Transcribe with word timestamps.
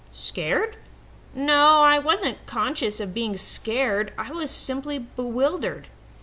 Scared? 0.11 0.77
No, 1.35 1.81
I 1.83 1.99
wasn't 1.99 2.47
conscious 2.47 2.99
of 2.99 3.13
being 3.13 3.37
scared. 3.37 4.13
I 4.17 4.31
was 4.31 4.49
simply 4.49 4.97
bewildered. 4.97 5.89